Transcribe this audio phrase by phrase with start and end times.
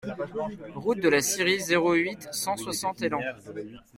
[0.73, 3.21] Route de la Scierie, zéro huit, cent soixante Élan